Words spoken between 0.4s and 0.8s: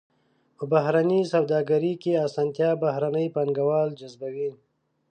په